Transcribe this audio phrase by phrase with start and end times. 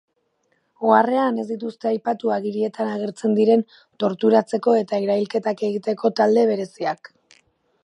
[0.91, 3.63] Oharrean ez dituzte aipatu agirietan agertzen diren
[4.05, 7.17] torturatzeko eta erailketak egiteko talde bereziak.